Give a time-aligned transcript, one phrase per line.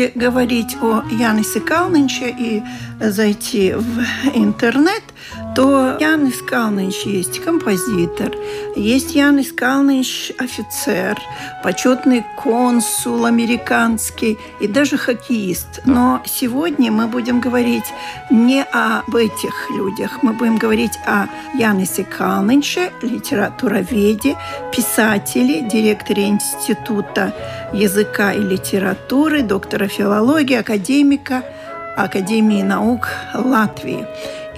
[0.00, 2.62] Если говорить о Янисе Калнинче и
[3.00, 4.00] зайти в
[4.34, 5.02] интернет,
[5.54, 8.32] то Янис Калныч есть композитор,
[8.76, 11.18] есть Янис Калныч офицер,
[11.62, 15.82] почетный консул американский и даже хоккеист.
[15.84, 17.84] Но сегодня мы будем говорить
[18.30, 24.36] не об этих людях, мы будем говорить о Янисе Калныче, литературоведе,
[24.74, 27.34] писателе, директоре Института
[27.72, 31.42] языка и литературы, доктора филологии, академика
[31.96, 34.06] Академии наук Латвии.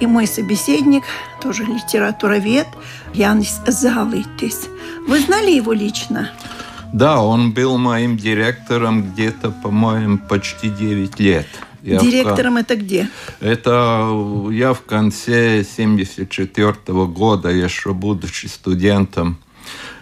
[0.03, 1.03] И мой собеседник,
[1.41, 2.67] тоже литературовед,
[3.13, 4.67] Янис Залытис.
[5.07, 6.29] Вы знали его лично?
[6.91, 11.47] Да, он был моим директором где-то, по-моему, почти 9 лет.
[11.83, 12.57] Я Директором в...
[12.57, 13.07] это где?
[13.39, 14.09] Это
[14.51, 19.37] я в конце 74 -го года, еще будучи студентом,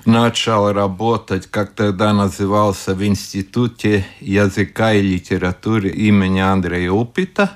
[0.05, 7.51] начал работать, как тогда назывался, в Институте языка и литературы имени Андрея Упита.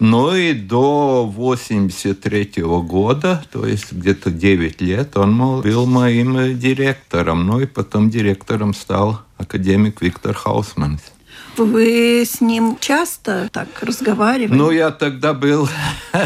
[0.00, 7.46] Ну и до 83 -го года, то есть где-то 9 лет, он был моим директором.
[7.46, 11.00] Ну и потом директором стал академик Виктор Хаусманс.
[11.58, 14.56] Вы с ним часто так разговаривали?
[14.56, 15.68] Ну, я тогда был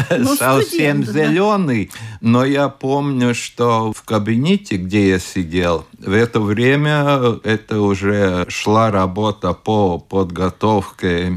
[0.09, 2.17] ну, совсем студент, зеленый, да.
[2.21, 8.91] но я помню, что в кабинете, где я сидел, в это время это уже шла
[8.91, 11.33] работа по подготовке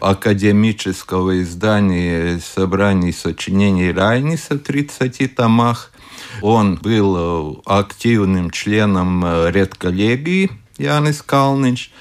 [0.00, 5.92] академического издания собраний сочинений Райниса в 30 томах.
[6.42, 11.92] Он был активным членом редколлегии Янис Калнич.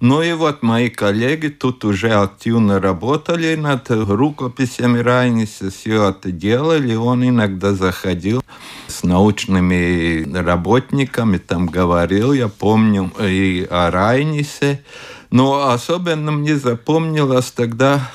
[0.00, 6.94] Ну и вот мои коллеги тут уже активно работали над рукописями Райниса, все это делали.
[6.94, 8.42] Он иногда заходил
[8.86, 14.82] с научными работниками, там говорил, я помню, и о Райнисе.
[15.30, 18.10] Но особенно мне запомнилось тогда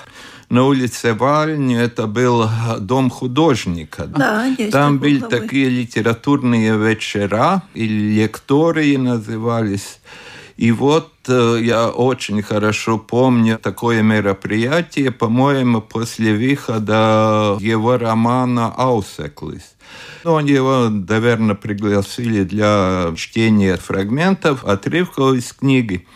[0.50, 4.07] на улице Вальни, это был дом художника.
[4.07, 10.00] Да, есть Там были такие литературные вечера, или лектории назывались.
[10.57, 19.75] И вот э, я очень хорошо помню такое мероприятие, по-моему, после выхода его романа «Аусеклис».
[20.23, 26.07] Он его, наверное, пригласили для чтения фрагментов, отрывков из книги.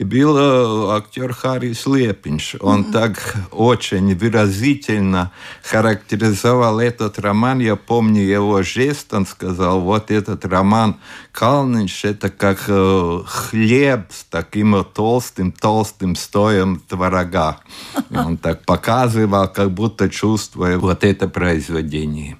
[0.00, 2.56] И был э, актер Харрис Лепинш.
[2.60, 2.92] Он mm-hmm.
[2.92, 5.30] так очень выразительно
[5.62, 7.58] характеризовал этот роман.
[7.58, 9.12] Я помню его жест.
[9.12, 10.96] Он сказал, вот этот роман
[11.32, 17.58] Калнинш, это как э, хлеб с таким толстым-толстым стоем творога.
[18.08, 22.38] И он так показывал, как будто чувствуя вот это произведение.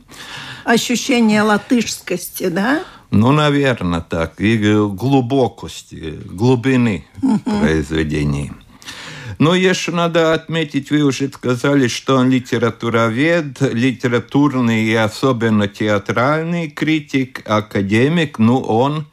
[0.64, 2.84] Ощущение латышскости, да?
[3.10, 4.40] Ну, наверное, так.
[4.40, 7.38] И глубокости, глубины угу.
[7.60, 8.52] произведений.
[9.38, 17.42] Но еще надо отметить, вы уже сказали, что он литературовед, литературный и особенно театральный критик,
[17.46, 19.06] академик, ну он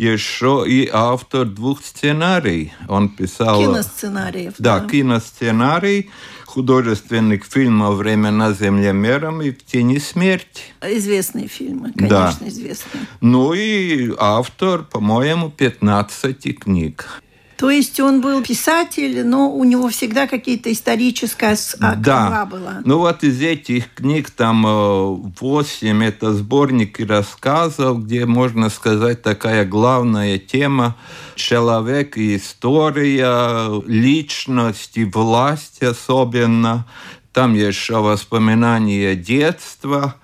[0.00, 2.72] еще и автор двух сценариев.
[2.88, 3.60] Он писал...
[3.60, 4.54] Киносценариев.
[4.58, 4.88] Да, да.
[4.88, 6.10] киносценарий
[6.46, 10.62] художественных фильмов «Время на земле мером» и «В тени смерти».
[10.80, 12.48] Известные фильмы, конечно, да.
[12.48, 13.06] известные.
[13.20, 17.22] Ну и автор, по-моему, 15 книг.
[17.60, 22.46] То есть он был писатель, но у него всегда какие-то историческая да.
[22.46, 22.80] была.
[22.86, 29.66] Ну вот из этих книг там э, восемь это сборники рассказов, где можно сказать такая
[29.66, 30.96] главная тема
[31.34, 36.86] человек и история, личность и власть особенно.
[37.34, 40.14] Там еще воспоминания детства.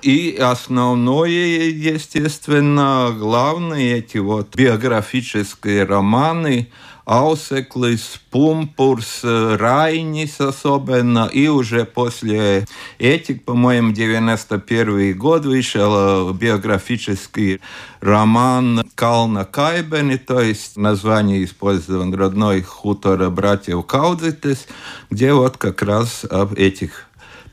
[0.00, 1.28] И основное,
[1.70, 6.68] естественно, главное эти вот биографические романы
[7.08, 12.66] Ауseklis, Пумпурс, Райнис особенно, и уже после
[12.98, 17.62] этих, по-моему, 91 год вышел биографический
[18.02, 24.66] роман Кална Кайбени, то есть название использован родной хутор братьев Каудзитес,
[25.08, 27.07] где вот как раз об этих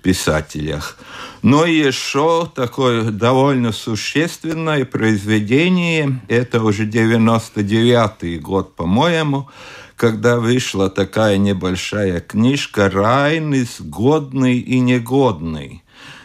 [0.05, 0.99] писателях.
[1.41, 9.49] Но еще такое довольно существенное произведение, это уже 99 год, по-моему,
[9.95, 13.77] когда вышла такая небольшая книжка «Райнис.
[13.79, 15.81] Годный и негодный»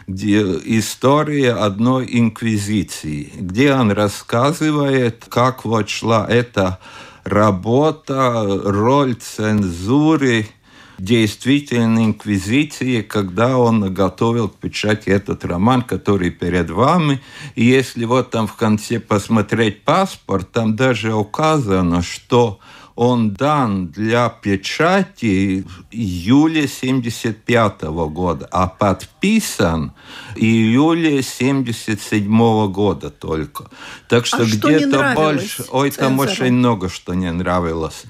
[0.07, 6.79] где история одной инквизиции, где он рассказывает, как вот шла эта
[7.23, 10.47] работа, роль цензуры–
[11.01, 17.21] действительно инквизиции, когда он готовил к печати этот роман, который перед вами.
[17.55, 22.59] И если вот там в конце посмотреть паспорт, там даже указано, что
[22.95, 29.93] он дан для печати июля 75 года, а подписан
[30.35, 33.71] июля 77 года только.
[34.07, 35.65] Так что а где-то больше...
[35.71, 38.03] Ой, там очень много что не нравилось.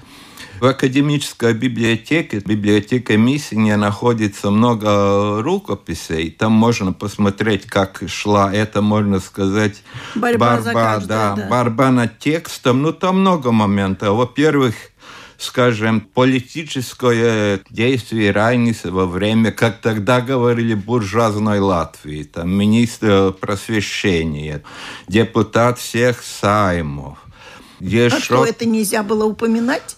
[0.62, 6.30] В академической библиотеке, библиотека Миссине, находится много рукописей.
[6.30, 9.82] Там можно посмотреть, как шла это, можно сказать,
[10.14, 11.48] борьба, борьба, каждое, да, да.
[11.48, 12.82] борьба над текстом.
[12.82, 14.16] Ну, там много моментов.
[14.16, 14.76] Во-первых,
[15.36, 24.62] скажем, политическое действие Райниса во время, как тогда говорили, буржуазной Латвии, там министр просвещения,
[25.08, 27.18] депутат всех саймов.
[27.80, 29.96] А что, это нельзя было упоминать?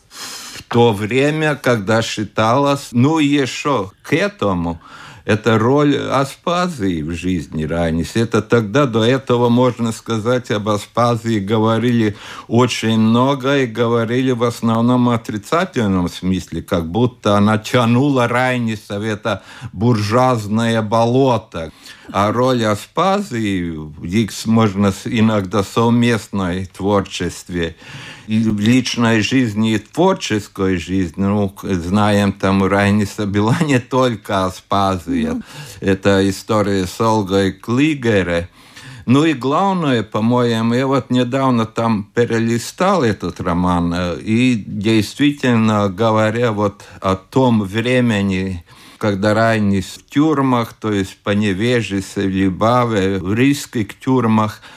[0.75, 4.81] То время, когда считалось, ну еще к этому,
[5.25, 8.17] это роль Аспазии в жизни Ранис.
[8.17, 12.17] Это тогда до этого, можно сказать, об Аспазии говорили
[12.49, 19.45] очень много и говорили в основном отрицательном смысле, как будто она тянула Райниса в это
[19.73, 21.71] буржуазное болото.
[22.13, 27.77] А роль Аспазии, их можно иногда совместной творчестве,
[28.27, 31.23] и личной жизни, и творческой жизни.
[31.23, 35.33] Ну, знаем, там Райниса была не только Аспазия.
[35.33, 35.45] Mm.
[35.81, 38.49] Это история с Ольгой Клигере.
[39.07, 46.53] Ну и главное, по-моему, я вот недавно там перелистал этот роман, э, и действительно говоря
[46.53, 48.65] вот о том времени,
[49.05, 54.63] когда Райнис в тюрьмах, то есть по невежеству, либо в риске тюрьмах–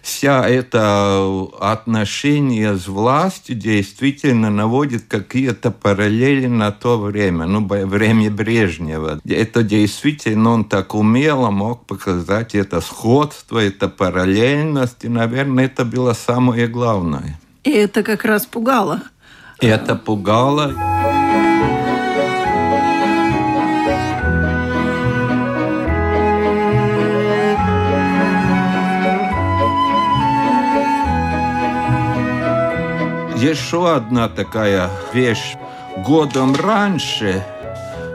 [0.00, 9.20] вся это отношение с властью действительно наводит какие-то параллели на то время, ну, время Брежнева.
[9.26, 16.12] Это действительно он так умело мог показать это сходство, это параллельность, и, наверное, это было
[16.12, 17.40] самое главное.
[17.64, 19.00] И это как раз пугало.
[19.58, 20.74] Это пугало.
[33.44, 35.56] Еще одна такая вещь.
[35.98, 37.44] Годом раньше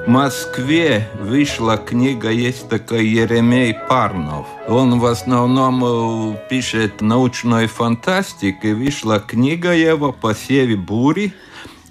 [0.08, 4.48] в Москве вышла книга, есть такой Еремей Парнов.
[4.68, 8.66] Он в основном э, пишет научную фантастику.
[8.66, 11.32] И вышла книга его «Посеве бури»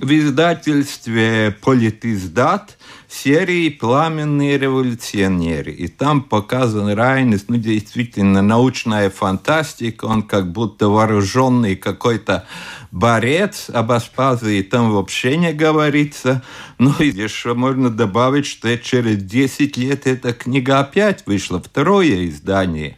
[0.00, 2.76] в издательстве «Политиздат»
[3.08, 5.72] серии «Пламенные революционеры».
[5.72, 10.04] И там показан Райнес, ну, действительно, научная фантастика.
[10.04, 12.46] Он как будто вооруженный какой-то
[12.90, 16.42] борец, об Аспазии там вообще не говорится.
[16.78, 22.96] Ну и еще можно добавить, что через 10 лет эта книга опять вышла, второе издание.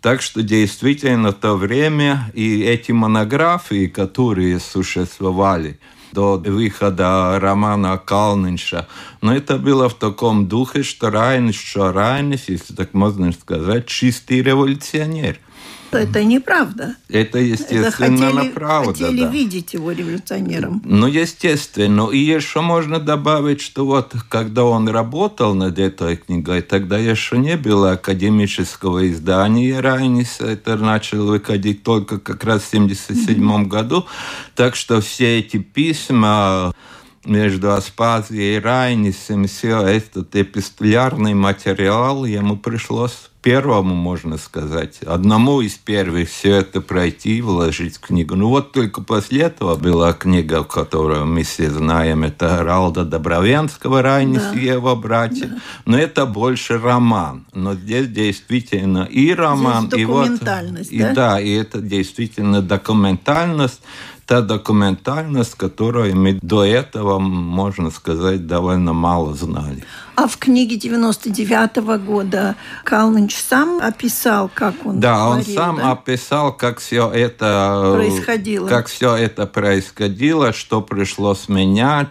[0.00, 5.78] Так что действительно то время и эти монографии, которые существовали
[6.14, 8.88] до выхода романа Калнинша,
[9.20, 14.40] но это было в таком духе, что Райнис, что Райнис, если так можно сказать, чистый
[14.40, 15.38] революционер–
[15.94, 16.96] что это неправда.
[17.08, 18.92] Это, естественно, это хотели, правда.
[18.92, 19.30] Хотели да.
[19.30, 20.82] видеть его революционером.
[20.84, 22.10] Ну, естественно.
[22.10, 27.56] И еще можно добавить, что вот когда он работал над этой книгой, тогда еще не
[27.56, 30.46] было академического издания Райниса.
[30.46, 34.06] Это начал выходить только как раз в 1977 году.
[34.56, 36.74] Так что все эти письма
[37.24, 45.74] между Аспазией и Райнисом, все этот эпистолярный материал ему пришлось первому, можно сказать, одному из
[45.74, 48.36] первых все это пройти и вложить в книгу.
[48.36, 54.42] Ну вот только после этого была книга, которую мы все знаем, это Ралда Добровенского «Райнис
[54.42, 54.58] да.
[54.58, 55.48] и его братья».
[55.48, 55.58] Да.
[55.84, 57.44] Но это больше роман.
[57.52, 60.38] Но здесь действительно и роман, здесь и вот...
[60.40, 60.62] да?
[60.90, 63.82] И да, и это действительно документальность
[64.26, 69.84] та документальность, которую мы до этого, можно сказать, довольно мало знали.
[70.16, 72.54] А в книге 99 -го года
[72.84, 75.90] Калныч сам описал, как он Да, творил, он сам да?
[75.90, 78.68] описал, как все это Происходило.
[78.68, 82.08] Как все это происходило, что пришлось менять,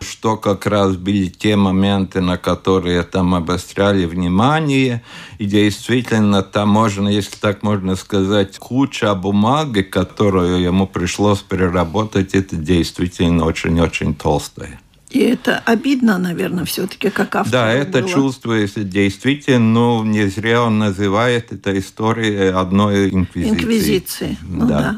[0.00, 5.02] что как раз были те моменты, на которые там обостряли внимание.
[5.38, 12.56] И действительно, там можно, если так можно сказать, куча бумаги, которую ему пришлось переработать, это
[12.56, 14.78] действительно очень-очень толстая.
[15.10, 17.52] И это обидно, наверное, все-таки, как автор.
[17.52, 18.10] Да, это было.
[18.10, 23.54] чувствуется действительно, но не зря он называет это историей одной инквизиции.
[23.54, 24.38] Инквизиции.
[24.42, 24.78] Ну, Да.
[24.78, 24.96] да.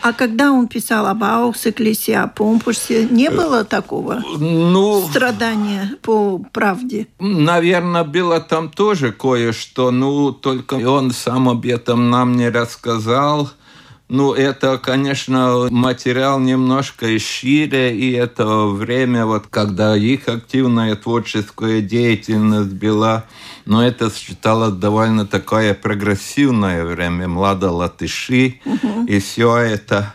[0.00, 6.38] А когда он писал об Аукс, Экклесия, о Помпусе, не было такого Ну, страдания по
[6.52, 7.08] правде?
[7.18, 13.50] Наверное, было там тоже кое-что, ну, только он сам об этом нам не рассказал.
[14.08, 22.72] Ну, это, конечно, материал немножко шире, и это время, вот, когда их активная творческая деятельность
[22.72, 23.26] была,
[23.66, 28.60] но это считалось довольно такое прогрессивное время, млада латыши,
[29.06, 30.14] и все это.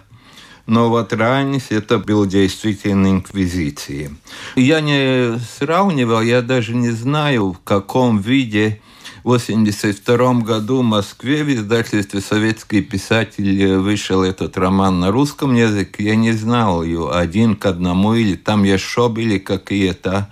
[0.65, 4.15] Но вот раньше это был действительно инквизиции.
[4.55, 8.81] Я не сравнивал, я даже не знаю, в каком виде
[9.25, 16.03] 1982 году в Москве в издательстве «Советский писатель» вышел этот роман на русском языке.
[16.03, 20.29] Я не знал ее один к одному, или там еще были какие-то...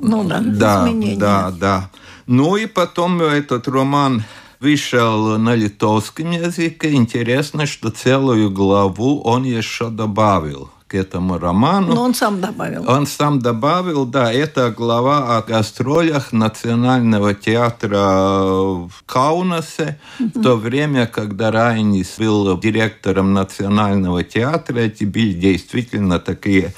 [0.00, 1.16] Ну да, Да, изменения.
[1.18, 1.90] да, да.
[2.26, 4.24] Ну и потом этот роман
[4.60, 6.92] вышел на литовском языке.
[6.92, 11.94] Интересно, что целую главу он еще добавил к этому роману.
[11.94, 12.84] Но он сам добавил.
[12.86, 19.98] Он сам добавил, да, это глава о гастролях Национального театра в Каунасе.
[20.18, 26.74] В то время, когда Райнис был директором Национального театра, эти были действительно такие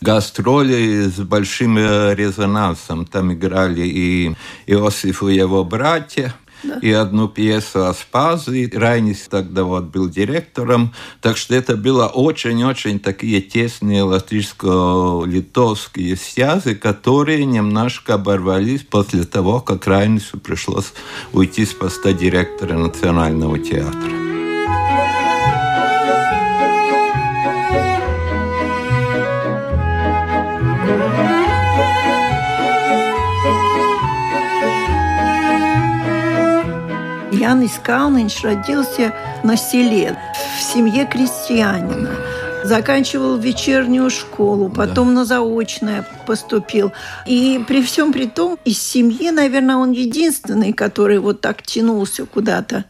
[0.00, 3.04] гастроли с большим резонансом.
[3.04, 4.34] Там играли и
[4.66, 6.34] Иосиф и его братья,
[6.82, 8.70] и одну пьесу Аспазы.
[8.72, 10.92] Райнис тогда вот был директором.
[11.20, 19.86] Так что это было очень-очень такие тесные латышско-литовские связи, которые немножко оборвались после того, как
[19.86, 20.92] Райнису пришлось
[21.32, 24.27] уйти с поста директора Национального театра.
[37.48, 40.18] Янис Калныч родился на селе,
[40.58, 42.10] в семье крестьянина.
[42.62, 46.92] Заканчивал вечернюю школу, потом на заочное поступил.
[47.24, 52.84] И при всем при том, из семьи, наверное, он единственный, который вот так тянулся куда-то.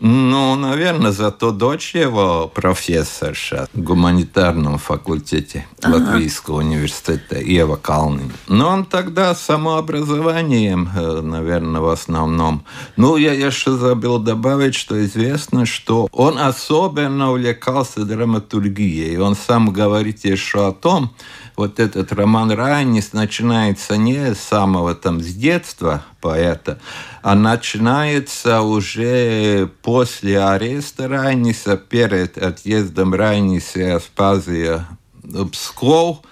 [0.00, 8.32] Ну, наверное, зато дочь его профессорша в гуманитарном факультете Латвийского университета Ева Калнин.
[8.48, 12.64] Но он тогда самообразованием, э, наверное, в основном.
[12.96, 19.18] Ну, я еще забыл добавить, что известно, что он особенно увлекался драматургией.
[19.18, 21.14] Он сам говорит еще о том,
[21.60, 26.80] вот этот роман Райнис начинается не с самого там с детства поэта,
[27.20, 34.88] а начинается уже после ареста Райниса, перед отъездом Райниса и Аспазия
[35.22, 36.22] в Псков.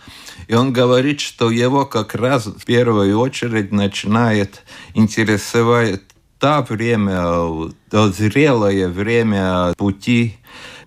[0.46, 4.62] И он говорит, что его как раз в первую очередь начинает
[4.94, 6.00] интересовать
[6.38, 10.38] то время, то зрелое время пути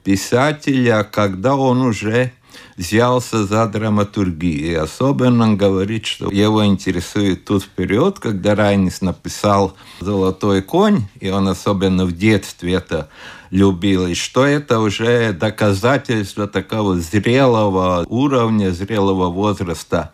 [0.04, 2.32] писателя, когда он уже
[2.78, 4.72] взялся за драматургию.
[4.72, 11.30] И особенно он говорит, что его интересует тот период, когда Райнис написал «Золотой конь», и
[11.30, 13.10] он особенно в детстве это
[13.52, 20.12] любил, и что это уже доказательство такого зрелого уровня, зрелого возраста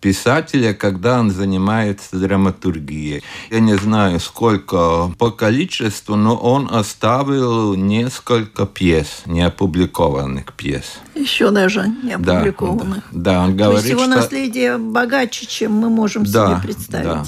[0.00, 3.22] писателя, когда он занимается драматургией.
[3.50, 10.98] Я не знаю, сколько по количеству, но он оставил несколько пьес, неопубликованных пьес.
[11.14, 12.44] Еще даже не Да.
[12.46, 14.16] Да, да, он То говорит, есть его что...
[14.16, 17.04] наследие богаче, чем мы можем Да, себе представить.
[17.06, 17.24] да.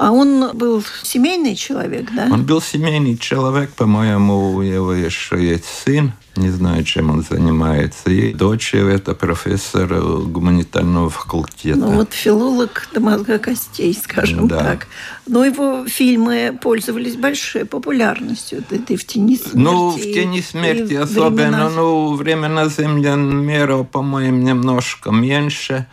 [0.00, 2.28] А он был семейный человек, да?
[2.32, 8.10] Он был семейный человек, по-моему, у него еще есть сын, не знаю, чем он занимается.
[8.10, 9.88] И дочь его это профессор
[10.24, 11.78] гуманитарного факультета.
[11.80, 14.58] Ну вот филолог до мозга костей, скажем Да.
[14.60, 14.86] так.
[15.26, 18.64] Но его фильмы пользовались большой популярностью.
[18.66, 19.56] Ты, ты в тени смерти.
[19.58, 25.86] Ну, в тени смерти особенно, времена- ну, время на земле мира, по-моему, немножко меньше.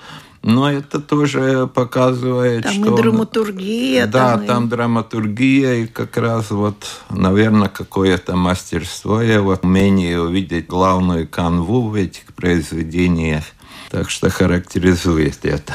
[0.48, 2.86] Но это тоже показывает, Там что...
[2.86, 4.08] и он- драматургия.
[4.08, 10.68] Да, там, и- там драматургия и как раз вот, наверное, какое-то мастерство его, умение увидеть
[10.68, 13.44] главную канву в этих произведениях.
[13.90, 15.74] Так что характеризует это.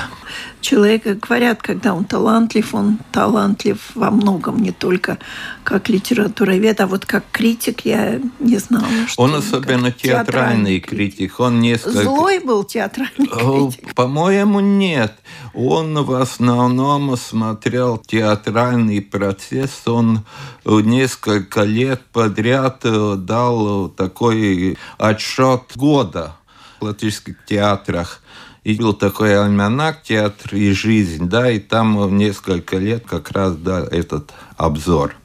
[0.60, 5.18] Человека говорят, когда он талантлив, он талантлив во многом, не только
[5.64, 8.86] как литературовед, а вот как критик я не знала.
[9.06, 11.16] Что он особенно театральный, театральный критик.
[11.18, 11.40] критик.
[11.40, 12.02] Он несколько...
[12.02, 13.94] Злой был театральный критик?
[13.94, 15.14] По-моему, нет.
[15.54, 19.82] Он в основном смотрел театральный процесс.
[19.86, 20.24] Он
[20.64, 26.36] несколько лет подряд дал такой отчет года
[26.82, 28.20] латышских театрах.
[28.64, 33.80] И был такой альманах «Театр и жизнь», да, и там несколько лет как раз да,
[33.90, 35.16] этот обзор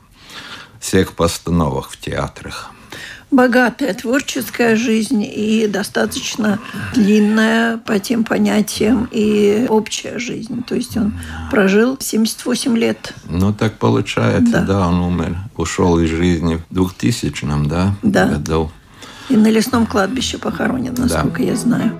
[0.79, 2.71] всех постановок в театрах.
[3.29, 6.59] Богатая творческая жизнь и достаточно
[6.95, 10.63] длинная по тем понятиям и общая жизнь.
[10.63, 11.13] То есть он
[11.51, 13.13] прожил 78 лет.
[13.25, 18.27] Ну, так получается, да, да он умер, ушел из жизни в 2000 да, да.
[18.27, 18.71] году.
[19.29, 21.43] И на лесном кладбище похоронен, насколько да.
[21.43, 21.91] я знаю.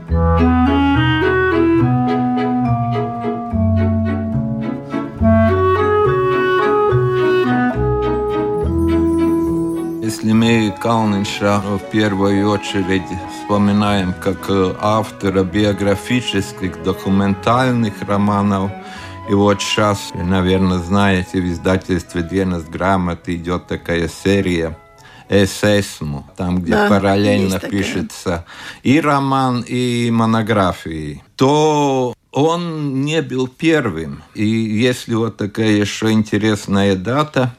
[10.01, 13.03] Если мы Калнинша в первую очередь
[13.41, 14.49] вспоминаем как
[14.81, 18.71] автора биографических документальных романов,
[19.29, 24.77] и вот сейчас, наверное, знаете, в издательстве «Денес грамоты» идет такая серия
[25.29, 28.45] эссесму, там, где да, параллельно пишется
[28.83, 34.23] и роман, и монографии, то он не был первым.
[34.33, 37.55] И если вот такая еще интересная дата,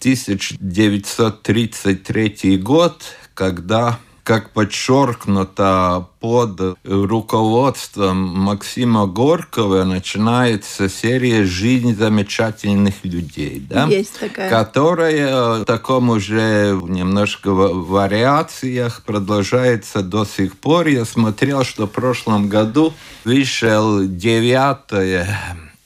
[0.00, 3.02] 1933 год,
[3.34, 13.84] когда как подчеркнуто, под руководством Максима Горкова начинается серия «Жизнь замечательных людей», да?
[13.84, 14.48] Есть такая.
[14.48, 20.86] которая в таком уже немножко вариациях продолжается до сих пор.
[20.86, 25.38] Я смотрел, что в прошлом году вышел девятое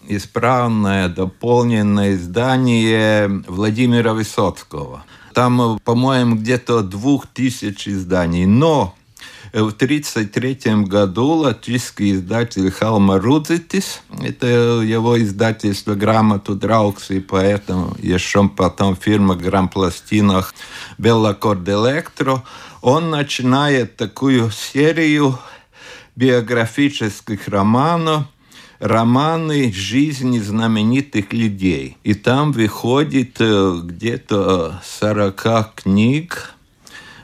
[0.06, 5.04] исправное, дополненное издание Владимира Высоцкого–
[5.38, 8.44] там, по-моему, где-то двух тысяч изданий.
[8.44, 8.96] Но
[9.52, 14.48] в 1933 году латвийский издатель Халма Рудзитис, это
[14.82, 20.56] его издательство «Грамоту Драукс», и поэтому еще потом фирма «Грампластинах»
[20.98, 22.42] «Белла Корд Электро»,
[22.82, 25.38] он начинает такую серию
[26.16, 28.24] биографических романов–
[28.78, 31.96] романы жизни знаменитых людей.
[32.04, 36.54] И там выходит э, где-то 40 книг,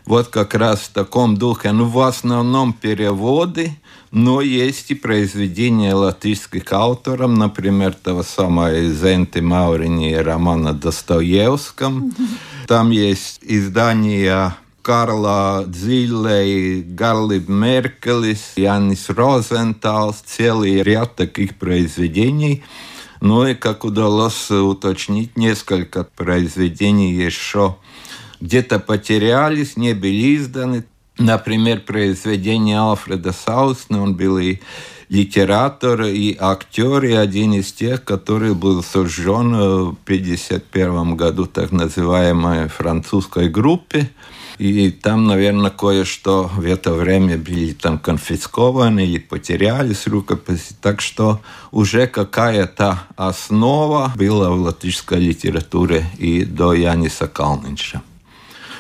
[0.05, 1.73] вот как раз в таком духе.
[1.73, 3.77] Ну, в основном переводы,
[4.11, 12.15] но есть и произведения латышских авторов, например, того самого Зенты Маурини романа Достоевском.
[12.67, 22.63] Там есть издания Карла Дзиллей, Гарли Меркелис, Янис Розенталс, целый ряд таких произведений.
[23.23, 27.77] Ну и, как удалось уточнить, несколько произведений еще
[28.43, 30.85] где-то потерялись, не были изданы.
[31.17, 34.59] Например, произведение Алфреда Саусна, он был и
[35.09, 42.69] литератор, и актер, и один из тех, который был сожжен в 1951 году так называемой
[42.69, 44.11] французской группе.
[44.59, 50.75] И там, наверное, кое-что в это время были там конфискованы или потерялись рукописи.
[50.81, 51.41] Так что
[51.73, 58.03] уже какая-то основа была в латышской литературе и до Яниса Калнинша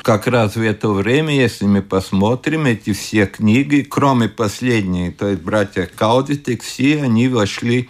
[0.05, 5.41] как раз в это время, если мы посмотрим эти все книги, кроме последней, то есть
[5.41, 7.89] братья Каудитек, все они вошли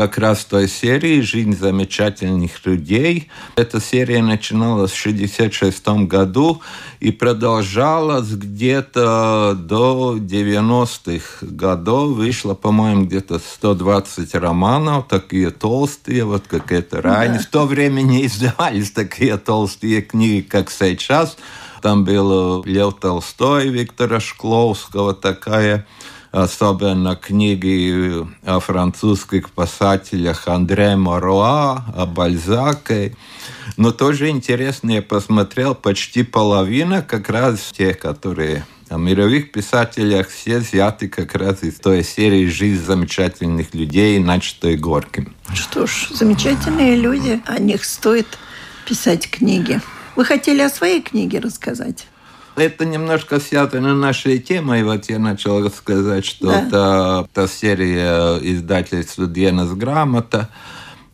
[0.00, 3.28] как раз той серии «Жизнь замечательных людей».
[3.54, 6.62] Эта серия начиналась в 1966 году
[7.00, 12.16] и продолжалась где-то до 90-х годов.
[12.16, 17.36] Вышло, по-моему, где-то 120 романов, такие толстые, вот как это ранее.
[17.36, 17.44] Да.
[17.44, 21.36] В то время не издавались такие толстые книги, как сейчас.
[21.82, 25.86] Там был Лев Толстой Виктора Шкловского, такая
[26.32, 33.16] особенно книги о французских писателях Андре Моруа, о Бальзаке.
[33.76, 40.58] Но тоже интересно, я посмотрел, почти половина как раз те, которые о мировых писателях, все
[40.58, 45.32] взяты как раз из той серии «Жизнь замечательных людей», начатой Горким.
[45.54, 48.26] Что ж, замечательные люди, о них стоит
[48.88, 49.80] писать книги.
[50.16, 52.08] Вы хотели о своей книге рассказать?
[52.60, 54.82] Это немножко связано нашей темой.
[54.82, 56.60] Вот я начал сказать, что да.
[56.60, 60.50] это, это серия издательства «Денес Грамота».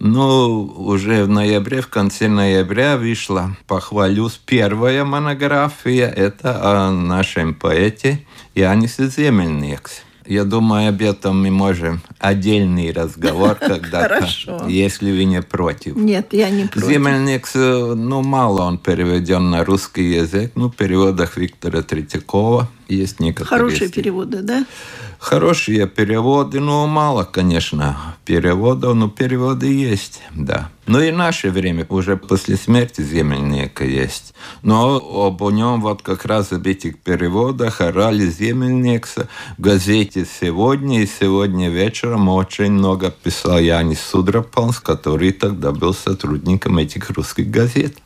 [0.01, 6.09] Ну, уже в ноябре, в конце ноября вышла, похвалюсь, первая монография.
[6.09, 10.03] Это о нашем поэте Янисе Земельниксе.
[10.27, 14.29] Я думаю, об этом мы можем отдельный разговор когда-то,
[14.69, 15.97] если вы не против.
[15.97, 16.89] Нет, я не против.
[16.89, 23.49] Земельник, ну, мало он переведен на русский язык, ну, в переводах Виктора Третьякова есть некоторые.
[23.49, 24.65] Хорошие переводы, да?
[25.29, 30.71] Хорошие переводы, ну, мало, конечно, переводов, но переводы есть, да.
[30.87, 34.35] Ну и наше время уже после смерти Земельника есть.
[34.63, 41.09] Но об нем вот как раз об этих переводах орали Земельникса в газете «Сегодня» и
[41.09, 47.97] сегодня вечером очень много писал Янис Судропалс, который тогда был сотрудником этих русских газет.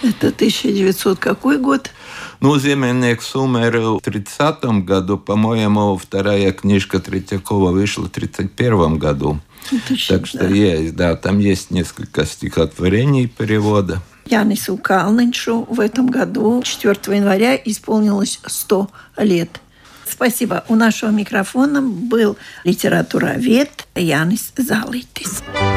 [0.00, 1.90] Это 1900 какой год?
[2.40, 5.18] Ну, Земельник умер в 30 году.
[5.18, 9.40] По-моему, вторая книжка Третьякова вышла в 31 году.
[9.88, 10.48] Точно, так что да.
[10.48, 14.00] есть, да, там есть несколько стихотворений перевода.
[14.26, 19.60] Янису Калниншу в этом году, 4 января, исполнилось 100 лет.
[20.08, 20.64] Спасибо.
[20.68, 25.42] У нашего микрофона был литературовед Янис Залитис.
[25.52, 25.75] реликвии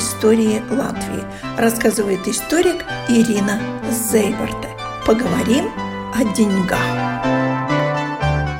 [0.00, 1.22] истории Латвии,
[1.58, 3.60] рассказывает историк Ирина
[3.90, 4.68] Зейборта.
[5.06, 5.66] Поговорим
[6.14, 6.80] о деньгах.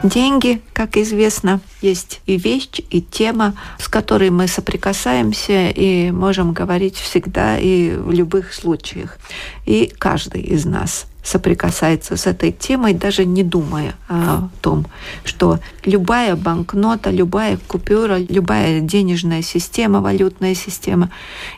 [0.03, 6.97] Деньги, как известно, есть и вещь, и тема, с которой мы соприкасаемся и можем говорить
[6.97, 9.19] всегда и в любых случаях.
[9.65, 14.87] И каждый из нас соприкасается с этой темой, даже не думая о том,
[15.25, 21.11] что любая банкнота, любая купюра, любая денежная система, валютная система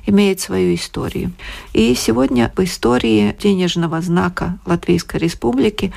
[0.06, 1.32] имеет свою историю.
[1.72, 5.92] И сегодня в истории денежного знака Латвийской Республики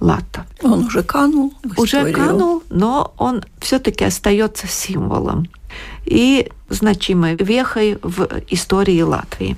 [0.00, 0.46] лата.
[0.62, 1.54] Он уже канул.
[1.76, 5.48] Уже канул, но он все-таки остается символом
[6.04, 9.56] и значимой вехой в истории Латвии.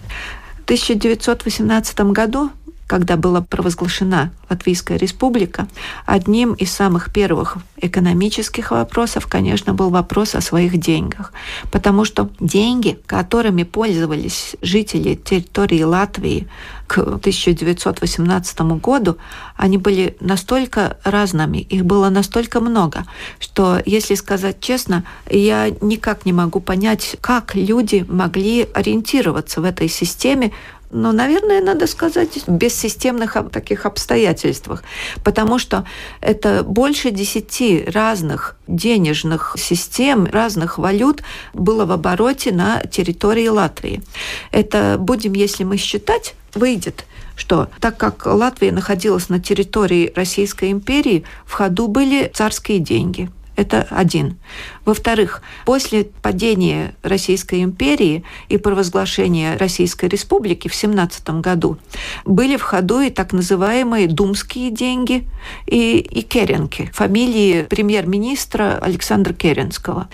[0.61, 2.51] В 1918 году
[2.89, 5.69] когда была провозглашена Латвийская республика,
[6.07, 11.33] одним из самых первых экономических вопросов, конечно, был вопрос о своих деньгах.
[11.71, 16.49] Потому что деньги, которыми пользовались жители территории Латвии
[16.87, 19.19] к 1918 году,
[19.57, 23.05] они были настолько разными, их было настолько много,
[23.39, 29.89] что, если сказать честно, я никак не могу понять, как люди могли ориентироваться в этой
[29.89, 30.53] системе,
[30.91, 34.83] но, наверное, надо сказать, в бессистемных таких обстоятельствах,
[35.23, 35.85] потому что
[36.21, 41.23] это больше десяти разных денежных систем, разных валют
[41.53, 44.03] было в обороте на территории Латвии.
[44.51, 47.05] Это будем, если мы считать, выйдет
[47.37, 53.87] что так как Латвия находилась на территории Российской империи, в ходу были царские деньги– это
[53.91, 54.39] один.
[54.85, 61.77] Во-вторых, после падения Российской империи и провозглашения Российской Республики в 17 году
[62.25, 65.27] были в ходу и так называемые думские деньги
[65.67, 70.09] и, и керенки, фамилии премьер-министра Александра Керенского.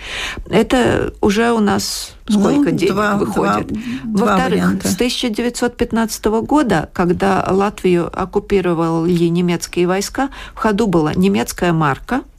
[0.49, 3.71] Это уже у нас ну, сколько ну, денег два, выходит.
[4.05, 12.23] Во-вторых, с 1915 года, когда Латвию оккупировали немецкие войска, в ходу была немецкая марка–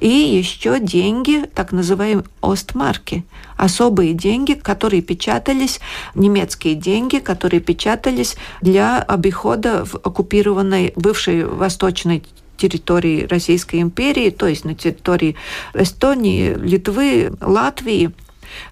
[0.00, 3.24] и еще деньги, так называемые Остмарки,
[3.56, 5.80] особые деньги, которые печатались,
[6.14, 12.22] немецкие деньги, которые печатались для обихода в оккупированной бывшей восточной
[12.56, 15.36] территории Российской империи, то есть на территории
[15.74, 18.12] Эстонии, Литвы, Латвии,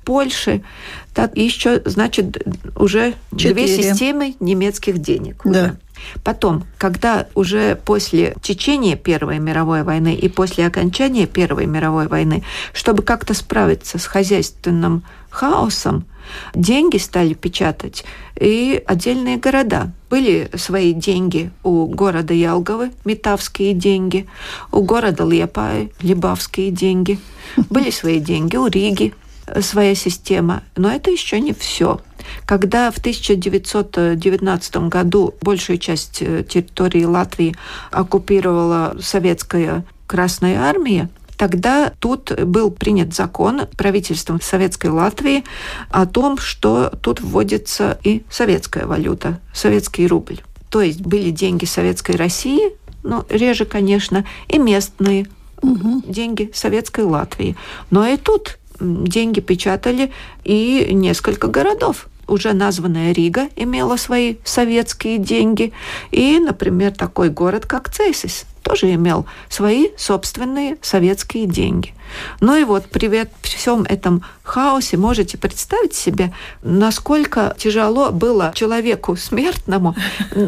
[0.05, 0.63] Польши.
[1.13, 2.43] Так еще, значит,
[2.77, 3.55] уже Четыре.
[3.55, 5.41] две системы немецких денег.
[5.45, 5.51] Да.
[5.51, 5.79] Уже.
[6.23, 13.03] Потом, когда уже после течения Первой мировой войны и после окончания Первой мировой войны, чтобы
[13.03, 16.05] как-то справиться с хозяйственным хаосом,
[16.55, 18.05] деньги стали печатать
[18.39, 19.93] и отдельные города.
[20.11, 24.27] Были свои деньги у города Ялговы, метавские деньги,
[24.71, 27.19] у города Лепаи, либавские деньги.
[27.71, 29.13] Были свои деньги у Риги,
[29.61, 30.63] своя система.
[30.77, 32.01] Но это еще не все.
[32.47, 37.55] Когда в 1919 году большую часть э, территории Латвии
[37.91, 45.45] оккупировала советская Красная Армия, Тогда тут был принят закон правительством Советской Латвии
[45.91, 50.41] о том, что тут вводится и советская валюта, советский рубль.
[50.71, 55.27] То есть были деньги Советской России, ну, реже, конечно, и местные
[55.61, 56.03] угу.
[56.07, 57.57] деньги Советской Латвии.
[57.91, 60.13] Но и тут деньги печатали
[60.45, 62.09] и несколько городов.
[62.27, 65.73] Уже названная Рига имела свои советские деньги.
[66.11, 71.93] И, например, такой город, как Цейсис, тоже имел свои собственные советские деньги.
[72.41, 73.09] Ну и вот при
[73.43, 79.95] всем этом хаосе можете представить себе, насколько тяжело было человеку смертному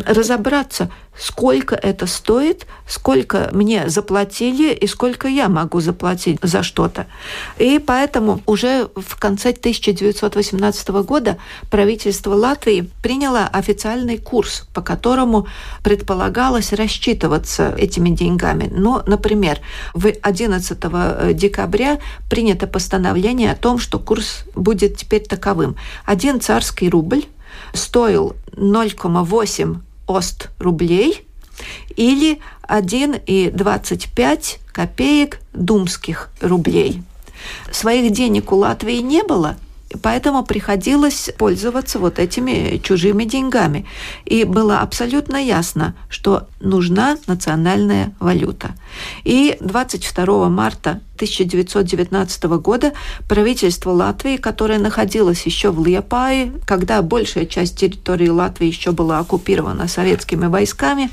[0.07, 7.07] разобраться, сколько это стоит, сколько мне заплатили и сколько я могу заплатить за что-то.
[7.59, 11.39] И поэтому уже в конце 1918 года
[11.71, 15.47] правительство Латвии приняло официальный курс, по которому
[15.83, 18.69] предполагалось рассчитываться этими деньгами.
[18.71, 19.61] Ну, например,
[19.95, 20.79] в 11
[21.35, 21.46] декабря
[22.29, 25.77] принято постановление о том, что курс будет теперь таковым.
[26.05, 27.25] Один царский рубль
[27.73, 31.27] стоил 0,8 ост рублей
[31.97, 37.03] или 1,25 копеек думских рублей.
[37.71, 39.57] Своих денег у Латвии не было,
[40.03, 43.87] Поэтому приходилось пользоваться вот этими чужими деньгами.
[44.25, 48.75] И было абсолютно ясно, что нужна национальная валюта.
[49.25, 52.93] И 22 марта 1919 года
[53.29, 59.89] правительство Латвии, которое находилось еще в Лиепае, когда большая часть территории Латвии еще была оккупирована
[59.89, 61.11] советскими войсками,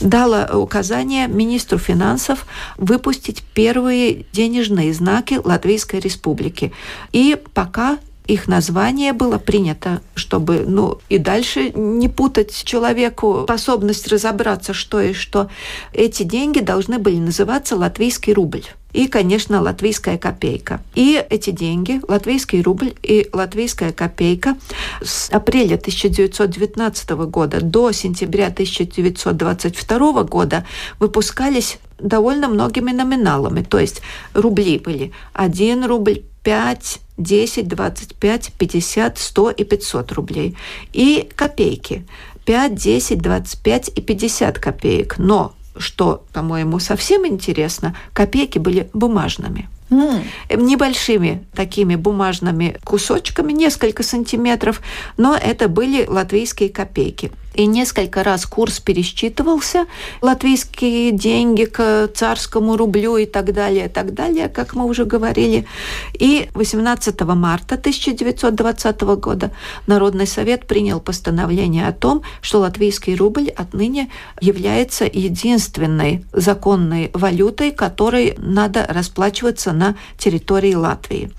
[0.00, 6.72] дало указание министру финансов выпустить первые денежные знаки Латвийской республики.
[7.12, 14.74] И пока их название было принято, чтобы ну, и дальше не путать человеку способность разобраться,
[14.74, 15.48] что и что.
[15.92, 18.64] Эти деньги должны были называться латвийский рубль
[18.96, 20.80] и, конечно, латвийская копейка.
[20.94, 24.56] И эти деньги, латвийский рубль и латвийская копейка
[25.02, 30.64] с апреля 1919 года до сентября 1922 года
[30.98, 33.62] выпускались довольно многими номиналами.
[33.62, 34.02] То есть
[34.34, 40.56] рубли были 1 рубль, 5, 10, 25, 50, 100 и 500 рублей.
[40.92, 42.06] И копейки
[42.44, 45.18] 5, 10, 25 и 50 копеек.
[45.18, 49.68] Но, что, по-моему, совсем интересно, копейки были бумажными.
[49.90, 50.24] Mm.
[50.56, 54.80] Небольшими такими бумажными кусочками, несколько сантиметров,
[55.16, 59.86] но это были латвийские копейки и несколько раз курс пересчитывался,
[60.20, 65.66] латвийские деньги к царскому рублю и так далее, и так далее, как мы уже говорили.
[66.12, 69.50] И 18 марта 1920 года
[69.86, 78.34] Народный совет принял постановление о том, что латвийский рубль отныне является единственной законной валютой, которой
[78.38, 81.30] надо расплачиваться на территории Латвии.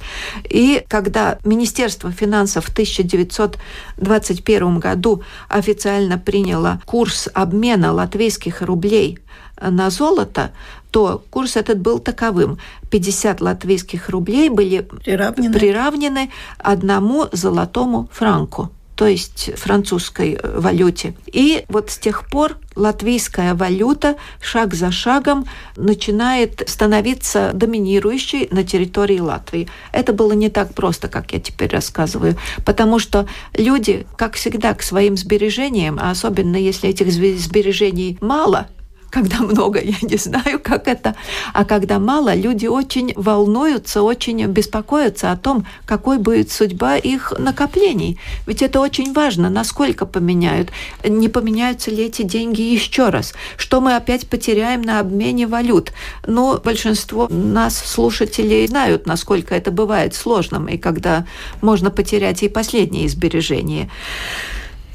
[0.50, 9.20] И когда Министерство финансов в 1921 году официально официально приняла курс обмена латвийских рублей
[9.62, 10.52] на золото,
[10.91, 12.58] то курс этот был таковым.
[12.89, 21.14] 50 латвийских рублей были приравнены, приравнены одному золотому франку то есть французской э, валюте.
[21.32, 29.20] И вот с тех пор латвийская валюта шаг за шагом начинает становиться доминирующей на территории
[29.20, 29.70] Латвии.
[29.92, 34.82] Это было не так просто, как я теперь рассказываю, потому что люди, как всегда, к
[34.82, 38.68] своим сбережениям, а особенно если этих сбережений мало,
[39.10, 41.15] когда много, я не знаю, как это.
[41.54, 48.20] А когда мало, люди очень волнуются, очень беспокоятся о том, какой будет судьба их накоплений.
[48.46, 50.72] Ведь это очень важно, насколько поменяют.
[51.04, 53.34] Не поменяются ли эти деньги еще раз?
[53.56, 55.93] Что мы опять потеряем на обмене валют?
[56.26, 61.26] Ну, большинство нас, слушателей, знают, насколько это бывает сложным, и когда
[61.62, 63.89] можно потерять и последние сбережения.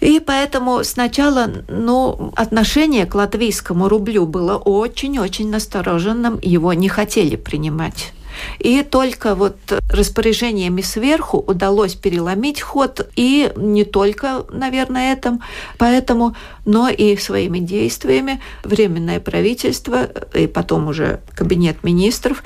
[0.02, 8.12] И поэтому сначала ну, отношение к латвийскому рублю было очень-очень настороженным, его не хотели принимать.
[8.58, 9.56] И только вот
[9.90, 15.40] распоряжениями сверху удалось переломить ход, и не только, наверное, этом,
[15.78, 16.34] поэтому,
[16.64, 22.42] но и своими действиями Временное правительство и потом уже Кабинет министров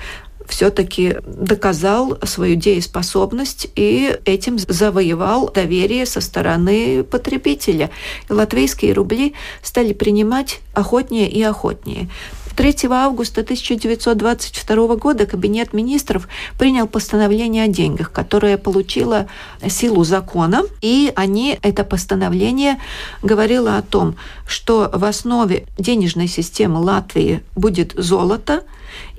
[0.49, 7.91] все-таки доказал свою дееспособность и этим завоевал доверие со стороны потребителя.
[8.29, 12.09] И латвийские рубли стали принимать охотнее и охотнее.
[12.57, 16.27] 3 августа 1922 года Кабинет министров
[16.59, 19.27] принял постановление о деньгах, которое получило
[19.69, 22.81] силу закона, и они, это постановление
[23.23, 28.63] говорило о том, что в основе денежной системы Латвии будет золото,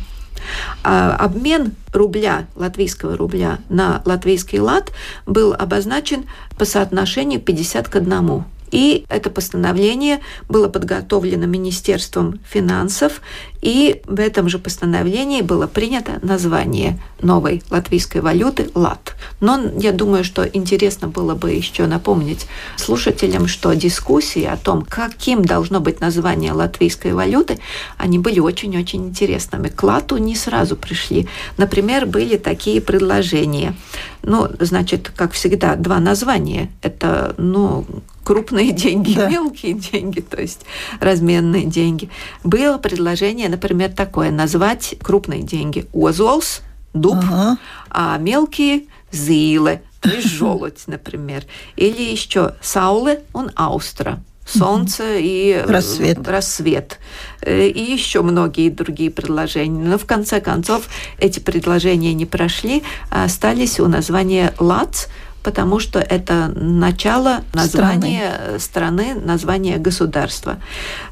[0.83, 4.91] А обмен рубля, латвийского рубля на латвийский лат
[5.25, 6.25] был обозначен
[6.57, 8.43] по соотношению 50 к 1.
[8.75, 13.21] И это постановление было подготовлено Министерством финансов,
[13.61, 19.15] и в этом же постановлении было принято название новой латвийской валюты «лат».
[19.39, 25.45] Но я думаю, что интересно было бы еще напомнить слушателям, что дискуссии о том, каким
[25.45, 27.59] должно быть название латвийской валюты,
[27.97, 29.69] они были очень-очень интересными.
[29.69, 31.29] К лату не сразу пришли.
[31.55, 33.73] Например, были такие предложения.
[34.21, 36.69] Ну, значит, как всегда, два названия.
[36.81, 37.85] Это, ну,
[38.25, 39.29] крупные деньги, да.
[39.29, 40.65] мелкие деньги, то есть
[40.99, 42.09] разменные деньги.
[42.43, 46.61] Было предложение, например, такое, назвать крупные деньги озолс,
[46.93, 47.57] дуб, ага.
[47.89, 51.43] а мелкие зилы, то есть желудь, например.
[51.77, 56.27] Или еще сауле, он аустра солнце и рассвет.
[56.27, 56.99] рассвет.
[57.41, 59.83] Э, и еще многие другие предложения.
[59.83, 65.07] Но в конце концов эти предложения не прошли, а остались у названия ЛАЦ,
[65.45, 70.57] потому что это начало названия страны, страны название государства.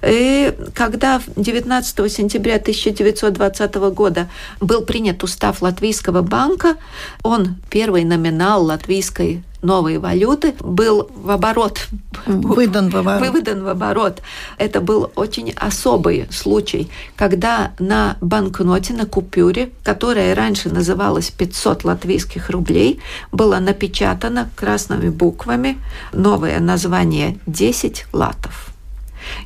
[0.02, 4.28] И когда 19 сентября 1920 года
[4.60, 6.78] был принят устав Латвийского банка,
[7.22, 11.88] он первый номинал латвийской новой валюты был в оборот.
[12.26, 13.21] Выдан в оборот.
[13.28, 14.21] Выведан в оборот.
[14.58, 22.49] Это был очень особый случай, когда на банкноте, на купюре, которая раньше называлась 500 латвийских
[22.49, 22.99] рублей,
[23.32, 25.78] было напечатано красными буквами
[26.12, 28.72] новое название 10 латов.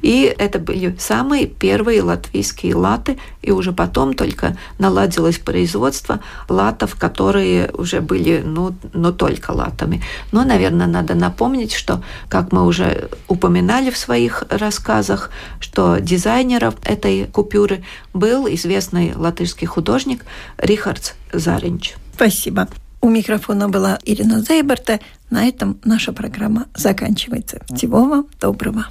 [0.01, 7.69] И это были самые первые латвийские латы, и уже потом только наладилось производство латов, которые
[7.73, 10.01] уже были, ну, ну только латами.
[10.31, 17.25] Но, наверное, надо напомнить, что, как мы уже упоминали в своих рассказах, что дизайнером этой
[17.25, 20.25] купюры был известный латышский художник
[20.57, 21.95] Рихардс Заринч.
[22.15, 22.67] Спасибо.
[23.01, 24.99] У микрофона была Ирина Зейберта.
[25.29, 27.61] На этом наша программа заканчивается.
[27.73, 28.87] Всего вам доброго.